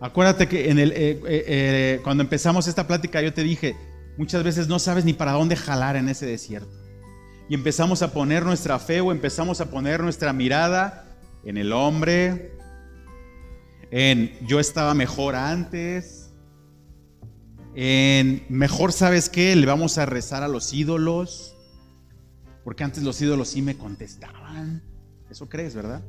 [0.01, 3.75] Acuérdate que eh, eh, eh, cuando empezamos esta plática yo te dije,
[4.17, 6.71] muchas veces no sabes ni para dónde jalar en ese desierto.
[7.49, 11.05] Y empezamos a poner nuestra fe o empezamos a poner nuestra mirada
[11.43, 12.51] en el hombre,
[13.91, 16.18] en yo estaba mejor antes,
[17.81, 21.55] en mejor sabes qué, le vamos a rezar a los ídolos,
[22.65, 24.83] porque antes los ídolos sí me contestaban.
[25.31, 26.01] Eso crees, ¿verdad?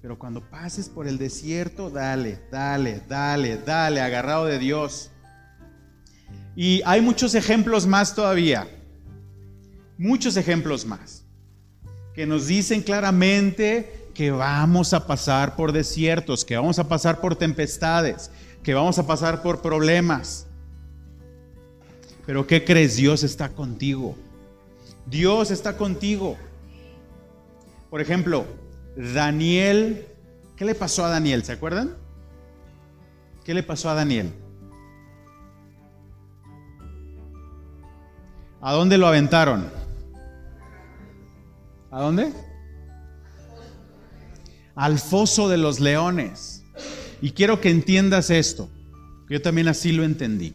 [0.00, 5.10] Pero cuando pases por el desierto, dale, dale, dale, dale, agarrado de Dios.
[6.56, 8.66] Y hay muchos ejemplos más todavía,
[9.98, 11.26] muchos ejemplos más,
[12.14, 17.36] que nos dicen claramente que vamos a pasar por desiertos, que vamos a pasar por
[17.36, 18.30] tempestades,
[18.64, 20.46] que vamos a pasar por problemas.
[22.26, 22.96] Pero ¿qué crees?
[22.96, 24.16] Dios está contigo.
[25.06, 26.36] Dios está contigo.
[27.90, 28.46] Por ejemplo,
[28.96, 30.08] Daniel,
[30.56, 31.44] ¿qué le pasó a Daniel?
[31.44, 31.94] ¿Se acuerdan?
[33.44, 34.32] ¿Qué le pasó a Daniel?
[38.62, 39.70] ¿A dónde lo aventaron?
[41.90, 42.32] ¿A dónde?
[44.74, 46.63] Al foso de los leones.
[47.24, 48.68] Y quiero que entiendas esto,
[49.26, 50.54] que yo también así lo entendí.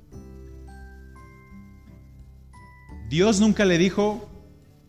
[3.10, 4.29] Dios nunca le dijo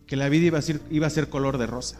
[0.05, 0.45] que la vida
[0.91, 1.99] iba a ser, color de rosa.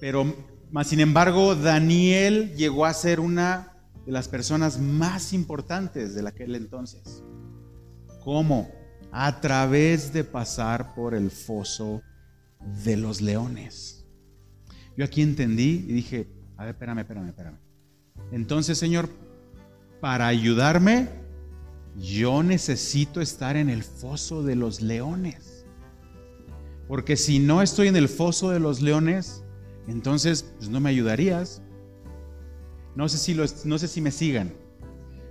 [0.00, 0.34] Pero,
[0.72, 3.74] más sin embargo, Daniel llegó a ser una
[4.04, 7.22] de las personas más importantes de aquel entonces.
[8.24, 8.72] ¿Cómo?
[9.12, 12.02] A través de pasar por el foso
[12.82, 14.04] de los leones.
[14.96, 17.56] Yo aquí entendí y dije, a ver, espérame, espérame, espérame.
[18.32, 19.08] Entonces, Señor,
[20.00, 21.08] para ayudarme,
[21.96, 25.64] yo necesito estar en el foso de los leones.
[26.88, 29.44] Porque si no estoy en el foso de los leones,
[29.86, 31.62] entonces pues, no me ayudarías.
[32.96, 33.34] No sé, si
[33.64, 34.52] no sé si me sigan.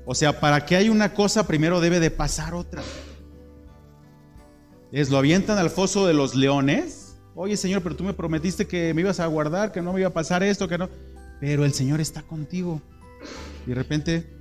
[0.06, 2.82] O sea, para que haya una cosa, primero debe de pasar otra.
[4.94, 7.18] Es lo avientan al foso de los leones.
[7.36, 10.10] Oye, Señor, pero tú me prometiste que me ibas a guardar, que no me iba
[10.10, 10.90] a pasar esto, que no.
[11.40, 12.82] Pero el Señor está contigo.
[13.66, 14.38] Y de repente,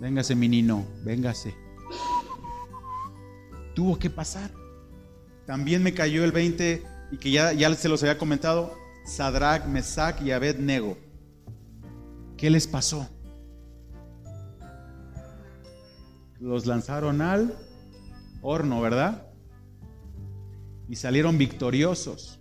[0.00, 1.54] véngase mi niño, véngase.
[3.74, 4.50] Tuvo que pasar.
[5.46, 6.82] También me cayó el 20
[7.12, 8.74] y que ya, ya se los había comentado,
[9.04, 10.98] Sadrach, Mesach y Abednego.
[12.36, 13.08] ¿Qué les pasó?
[16.40, 17.56] Los lanzaron al
[18.42, 19.26] horno, ¿verdad?
[20.88, 22.38] Y salieron victoriosos.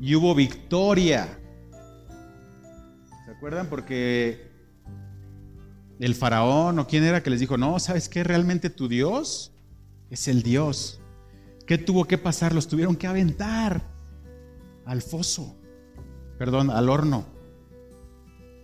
[0.00, 1.38] Y hubo victoria.
[3.44, 3.68] ¿Se acuerdan?
[3.68, 4.50] Porque
[6.00, 8.24] el faraón o quién era que les dijo, no, ¿sabes qué?
[8.24, 9.52] Realmente tu Dios
[10.08, 10.98] es el Dios.
[11.66, 12.54] ¿Qué tuvo que pasar?
[12.54, 13.82] Los tuvieron que aventar
[14.86, 15.54] al foso,
[16.38, 17.26] perdón, al horno.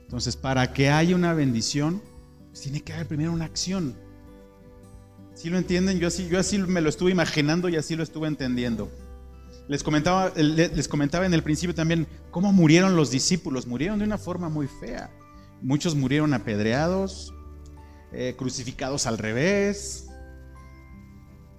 [0.05, 2.01] Entonces, para que haya una bendición,
[2.49, 3.95] pues tiene que haber primero una acción.
[5.35, 5.99] Si lo entienden?
[5.99, 8.91] Yo así, yo así me lo estuve imaginando y así lo estuve entendiendo.
[9.71, 13.69] Les comentaba, les comentaba en el principio también cómo murieron los discípulos.
[13.69, 15.13] Murieron de una forma muy fea.
[15.63, 17.33] Muchos murieron apedreados,
[18.11, 20.09] eh, crucificados al revés,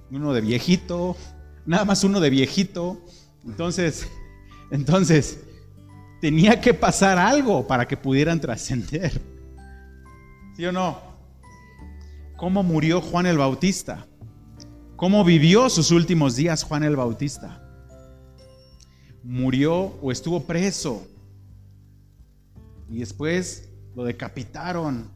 [0.09, 1.15] uno de viejito,
[1.65, 3.01] nada más uno de viejito.
[3.45, 4.09] Entonces,
[4.71, 5.39] entonces,
[6.19, 9.21] tenía que pasar algo para que pudieran trascender.
[10.57, 10.99] ¿Sí o no?
[12.35, 14.05] ¿Cómo murió Juan el Bautista?
[14.97, 17.70] ¿Cómo vivió sus últimos días Juan el Bautista?
[19.23, 21.07] Murió o estuvo preso.
[22.89, 25.09] Y después lo decapitaron.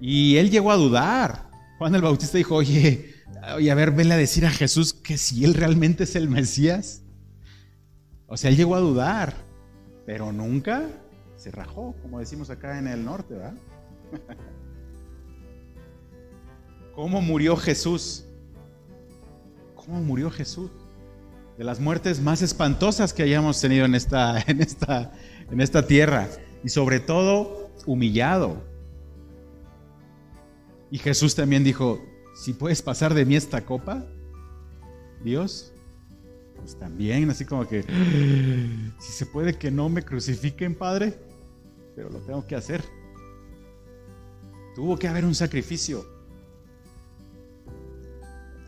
[0.00, 1.50] Y él llegó a dudar.
[1.78, 5.54] Juan el Bautista dijo, oye, a ver, vele a decir a Jesús que si él
[5.54, 7.02] realmente es el Mesías.
[8.26, 9.34] O sea, él llegó a dudar,
[10.04, 10.88] pero nunca
[11.36, 13.54] se rajó, como decimos acá en el norte, ¿verdad?
[16.94, 18.24] ¿Cómo murió Jesús?
[19.74, 20.70] ¿Cómo murió Jesús?
[21.58, 25.12] De las muertes más espantosas que hayamos tenido en esta, en esta,
[25.50, 26.28] en esta tierra.
[26.62, 28.62] Y sobre todo, humillado.
[30.90, 32.04] Y Jesús también dijo,
[32.34, 34.04] si puedes pasar de mí esta copa,
[35.24, 35.72] Dios,
[36.56, 37.82] pues también, así como que,
[38.98, 41.18] si se puede que no me crucifiquen, Padre,
[41.94, 42.84] pero lo tengo que hacer.
[44.74, 46.06] Tuvo que haber un sacrificio.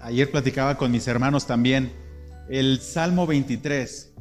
[0.01, 1.93] Ayer platicaba con mis hermanos también
[2.49, 4.15] el Salmo 23.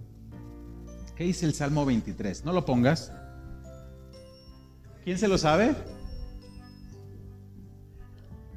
[1.15, 2.45] ¿Qué dice el Salmo 23?
[2.45, 3.11] No lo pongas.
[5.03, 5.73] ¿Quién se lo sabe?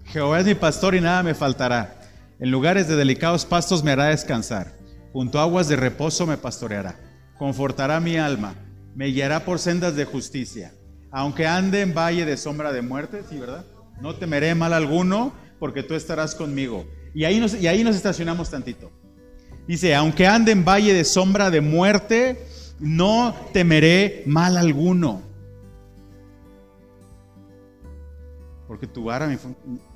[0.04, 2.00] Jehová es mi pastor y nada me faltará.
[2.40, 4.74] En lugares de delicados pastos me hará descansar.
[5.12, 6.98] Junto a aguas de reposo me pastoreará.
[7.38, 8.54] Confortará mi alma.
[8.94, 10.74] Me guiará por sendas de justicia.
[11.12, 13.64] Aunque ande en valle de sombra de muerte, sí, ¿verdad?
[14.00, 16.86] No temeré mal alguno, porque tú estarás conmigo.
[17.14, 18.90] Y ahí nos, y ahí nos estacionamos tantito.
[19.70, 22.44] Dice, aunque ande en valle de sombra de muerte,
[22.80, 25.22] no temeré mal alguno.
[28.66, 29.32] Porque tu vara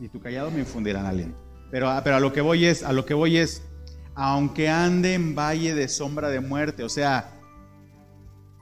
[0.00, 1.36] y tu callado me infundirán aliento.
[1.72, 3.64] Pero, pero a lo que voy es, a lo que voy es,
[4.14, 7.32] aunque ande en valle de sombra de muerte, o sea,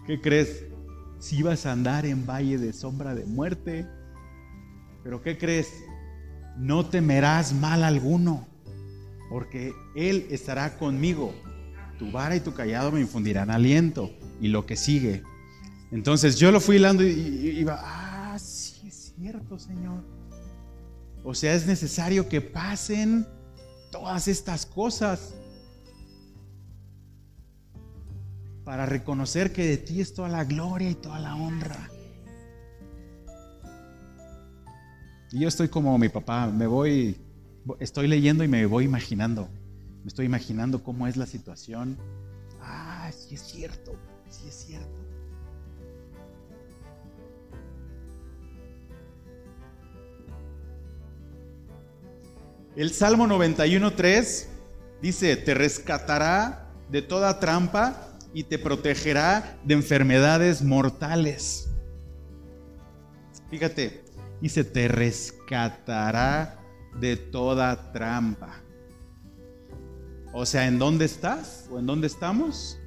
[0.07, 0.65] ¿qué crees?
[1.19, 3.87] Si vas a andar en valle de sombra de muerte,
[5.05, 5.69] pero ¿qué crees?
[6.57, 8.47] No temerás mal alguno,
[9.33, 11.35] porque Él estará conmigo.
[11.99, 14.11] Tu vara y tu callado me infundirán aliento.
[14.43, 15.23] Y lo que sigue.
[15.91, 17.11] Entonces yo lo fui hilando y,
[17.59, 20.05] iba, ah, sí es cierto, Señor.
[21.25, 23.27] O sea, es necesario que pasen
[23.91, 25.35] todas estas cosas
[28.65, 31.89] para reconocer que de ti es toda la gloria y toda la honra.
[35.31, 37.17] Y yo estoy como mi papá, me voy,
[37.81, 39.49] estoy leyendo y me voy imaginando.
[40.03, 41.97] Me estoy imaginando cómo es la situación.
[42.61, 43.97] Ah, sí es cierto,
[44.29, 45.03] sí es cierto.
[52.75, 54.47] El Salmo 91.3
[55.03, 61.69] dice, te rescatará de toda trampa y te protegerá de enfermedades mortales.
[63.51, 64.03] Fíjate,
[64.41, 66.62] dice, te rescatará
[66.99, 68.61] de toda trampa.
[70.33, 71.69] O sea, ¿en dónde estás?
[71.71, 72.79] ¿O en dónde estamos?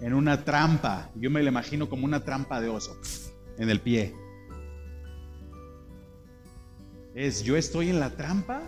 [0.00, 1.10] En una trampa.
[1.16, 2.96] Yo me lo imagino como una trampa de oso
[3.58, 4.14] en el pie.
[7.14, 8.62] Es, yo estoy en la trampa,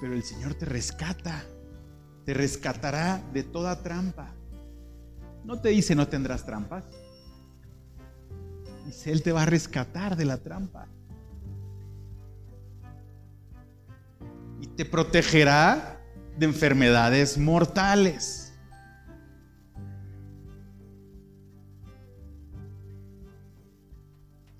[0.00, 1.44] pero el Señor te rescata.
[2.26, 4.34] Te rescatará de toda trampa.
[5.44, 6.84] No te dice no tendrás trampas.
[8.84, 10.88] Dice, Él te va a rescatar de la trampa.
[14.60, 16.00] y te protegerá
[16.36, 18.52] de enfermedades mortales.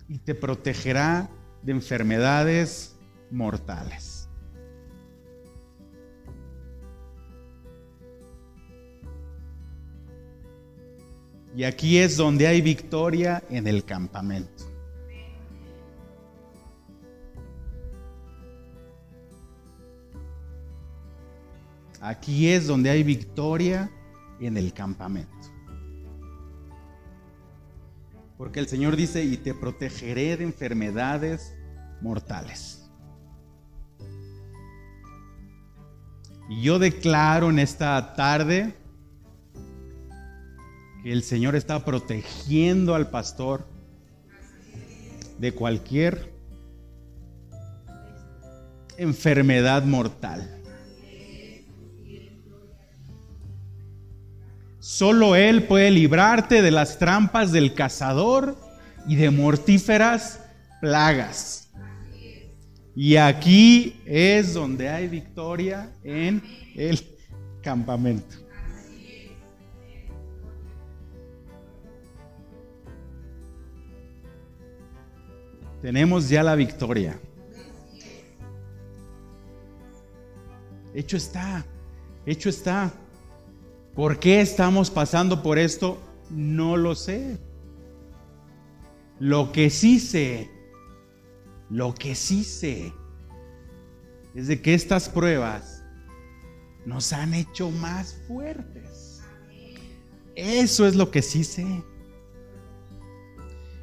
[0.09, 1.28] Y te protegerá
[1.62, 2.96] de enfermedades
[3.30, 4.28] mortales.
[11.55, 14.67] Y aquí es donde hay victoria en el campamento.
[22.01, 23.90] Aquí es donde hay victoria
[24.40, 25.32] en el campamento.
[28.36, 31.55] Porque el Señor dice, y te protegeré de enfermedades
[32.01, 32.88] mortales.
[36.49, 38.74] Y yo declaro en esta tarde
[41.03, 43.66] que el Señor está protegiendo al pastor
[45.38, 46.32] de cualquier
[48.96, 50.57] enfermedad mortal.
[54.99, 58.57] Solo Él puede librarte de las trampas del cazador
[59.07, 60.40] y de mortíferas
[60.80, 61.70] plagas.
[62.96, 66.42] Y aquí es donde hay victoria en
[66.74, 67.01] el
[67.62, 68.38] campamento.
[75.80, 77.20] Tenemos ya la victoria.
[80.92, 81.64] Hecho está,
[82.26, 82.92] hecho está.
[83.99, 85.99] ¿Por qué estamos pasando por esto?
[86.30, 87.36] No lo sé.
[89.18, 90.49] Lo que sí sé,
[91.68, 92.92] lo que sí sé,
[94.36, 95.82] es de que estas pruebas
[96.86, 99.20] nos han hecho más fuertes.
[100.36, 101.66] Eso es lo que sí sé.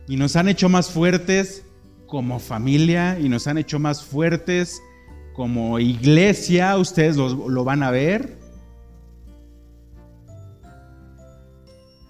[0.07, 1.65] Y nos han hecho más fuertes
[2.07, 4.81] como familia y nos han hecho más fuertes
[5.33, 6.77] como iglesia.
[6.77, 8.44] Ustedes lo, lo van a ver.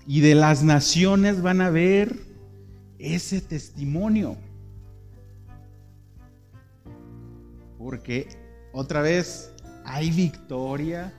[0.07, 2.15] Y de las naciones van a ver
[2.99, 4.37] ese testimonio.
[7.77, 8.27] Porque
[8.73, 9.51] otra vez
[9.83, 11.13] hay victoria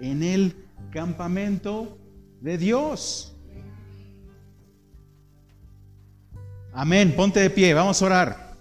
[0.00, 0.56] en el
[0.90, 1.98] campamento
[2.40, 3.34] de Dios.
[6.72, 8.51] Amén, ponte de pie, vamos a orar.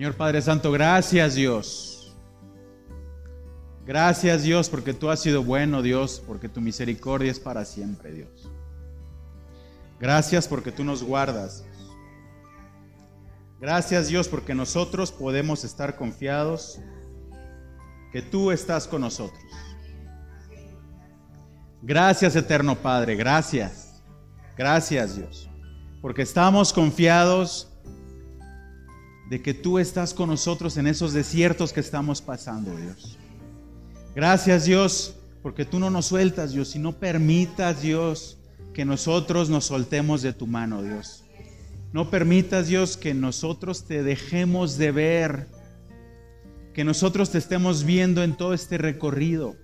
[0.00, 2.16] Señor Padre Santo, gracias Dios.
[3.84, 8.50] Gracias Dios porque tú has sido bueno Dios, porque tu misericordia es para siempre Dios.
[10.00, 11.66] Gracias porque tú nos guardas.
[13.60, 16.80] Gracias Dios porque nosotros podemos estar confiados
[18.10, 19.44] que tú estás con nosotros.
[21.82, 24.02] Gracias eterno Padre, gracias.
[24.56, 25.50] Gracias Dios.
[26.00, 27.69] Porque estamos confiados
[29.30, 33.16] de que tú estás con nosotros en esos desiertos que estamos pasando, Dios.
[34.12, 38.38] Gracias, Dios, porque tú no nos sueltas, Dios, y no permitas, Dios,
[38.74, 41.22] que nosotros nos soltemos de tu mano, Dios.
[41.92, 45.46] No permitas, Dios, que nosotros te dejemos de ver,
[46.74, 49.54] que nosotros te estemos viendo en todo este recorrido,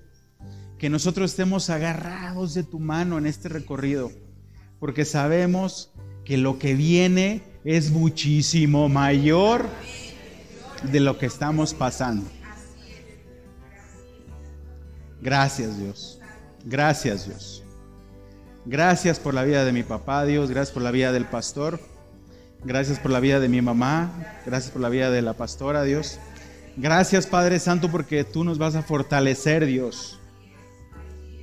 [0.78, 4.12] que nosotros estemos agarrados de tu mano en este recorrido,
[4.78, 5.90] porque sabemos
[6.24, 9.66] que lo que viene es muchísimo mayor
[10.84, 12.24] de lo que estamos pasando.
[15.20, 16.20] Gracias Dios.
[16.64, 17.64] Gracias Dios.
[18.66, 20.48] Gracias por la vida de mi papá Dios.
[20.48, 21.80] Gracias por la vida del pastor.
[22.62, 24.12] Gracias por la vida de mi mamá.
[24.46, 26.20] Gracias por la vida de la pastora Dios.
[26.76, 30.20] Gracias Padre Santo porque tú nos vas a fortalecer Dios.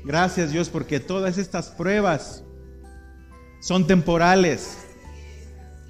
[0.05, 2.45] Gracias Dios porque todas estas pruebas
[3.59, 4.82] son temporales.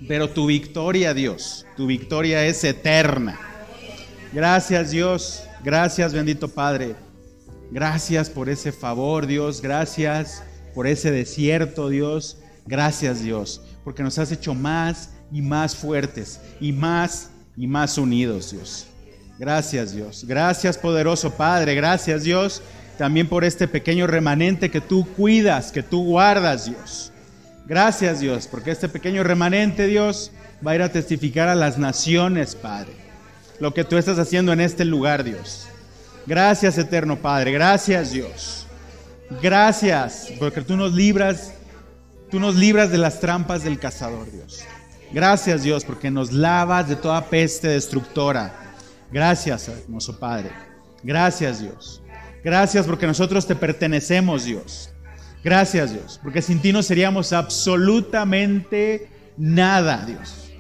[0.08, 3.40] Pero tu victoria, Dios, tu victoria es eterna.
[4.34, 5.44] Gracias, Dios.
[5.64, 6.96] Gracias, bendito Padre.
[7.72, 9.62] Gracias por ese favor, Dios.
[9.62, 10.44] Gracias
[10.76, 12.38] por ese desierto, Dios.
[12.66, 18.52] Gracias, Dios, porque nos has hecho más y más fuertes y más y más unidos,
[18.52, 18.88] Dios.
[19.40, 20.26] Gracias, Dios.
[20.28, 21.76] Gracias, poderoso Padre.
[21.76, 22.62] Gracias, Dios,
[22.98, 27.13] también por este pequeño remanente que tú cuidas, que tú guardas, Dios.
[27.66, 30.32] Gracias Dios, porque este pequeño remanente Dios
[30.66, 32.94] va a ir a testificar a las naciones, Padre,
[33.60, 35.68] lo que tú estás haciendo en este lugar, Dios.
[36.26, 38.68] Gracias, eterno Padre, gracias Dios.
[39.42, 41.54] Gracias, porque tú nos libras,
[42.30, 44.64] tú nos libras de las trampas del cazador, Dios.
[45.12, 48.52] Gracias, Dios, porque nos lavas de toda peste destructora.
[49.12, 50.50] Gracias, hermoso Padre.
[51.04, 52.02] Gracias, Dios.
[52.44, 54.90] Gracias porque nosotros te pertenecemos, Dios.
[55.44, 60.52] Gracias Dios, porque sin ti no seríamos absolutamente nada, Dios.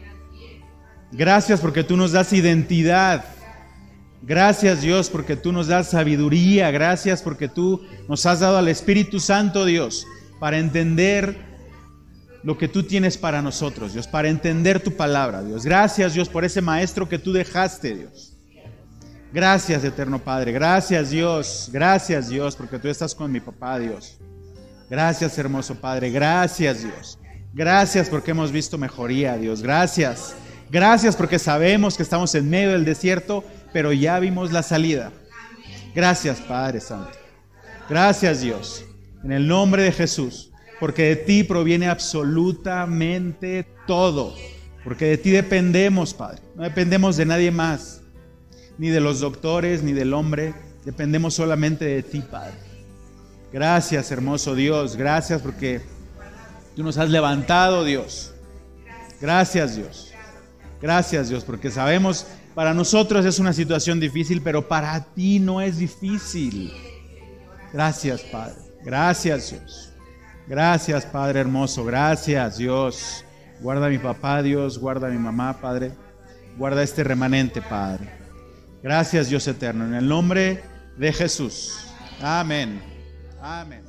[1.11, 3.23] Gracias porque tú nos das identidad.
[4.21, 6.69] Gracias Dios porque tú nos das sabiduría.
[6.71, 10.05] Gracias porque tú nos has dado al Espíritu Santo, Dios,
[10.39, 11.37] para entender
[12.43, 15.63] lo que tú tienes para nosotros, Dios, para entender tu palabra, Dios.
[15.63, 18.33] Gracias Dios por ese maestro que tú dejaste, Dios.
[19.31, 20.51] Gracias, eterno Padre.
[20.51, 21.69] Gracias, Dios.
[21.71, 24.19] Gracias, Dios, porque tú estás con mi papá, Dios.
[24.93, 26.11] Gracias, hermoso Padre.
[26.11, 27.17] Gracias, Dios.
[27.51, 29.63] Gracias porque hemos visto mejoría, Dios.
[29.63, 30.35] Gracias.
[30.69, 35.11] Gracias porque sabemos que estamos en medio del desierto, pero ya vimos la salida.
[35.95, 37.17] Gracias, Padre Santo.
[37.89, 38.85] Gracias, Dios.
[39.23, 40.51] En el nombre de Jesús.
[40.79, 44.35] Porque de ti proviene absolutamente todo.
[44.83, 46.43] Porque de ti dependemos, Padre.
[46.55, 48.03] No dependemos de nadie más.
[48.77, 50.53] Ni de los doctores, ni del hombre.
[50.85, 52.72] Dependemos solamente de ti, Padre.
[53.53, 54.95] Gracias, hermoso Dios.
[54.95, 55.79] Gracias porque
[56.75, 58.33] tú nos has levantado, Dios.
[59.21, 60.11] Gracias, Dios.
[60.81, 62.25] Gracias, Dios, porque sabemos,
[62.55, 66.73] para nosotros es una situación difícil, pero para ti no es difícil.
[67.71, 68.55] Gracias, Padre.
[68.83, 69.93] Gracias, Dios.
[70.47, 71.85] Gracias, Padre hermoso.
[71.85, 73.23] Gracias, Dios.
[73.61, 74.79] Guarda a mi papá, Dios.
[74.79, 75.91] Guarda a mi mamá, Padre.
[76.57, 78.09] Guarda este remanente, Padre.
[78.81, 79.85] Gracias, Dios eterno.
[79.85, 80.63] En el nombre
[80.97, 81.87] de Jesús.
[82.19, 82.92] Amén.
[83.43, 83.82] Amén.